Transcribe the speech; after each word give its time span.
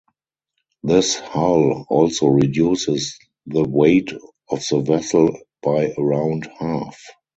This 0.81 1.13
hull 1.13 1.85
also 1.87 2.25
reduces 2.25 3.19
the 3.45 3.61
weight 3.63 4.11
of 4.49 4.63
the 4.71 4.79
vessel 4.79 5.31
by 5.61 5.93
around 5.95 6.49
half. 6.57 6.99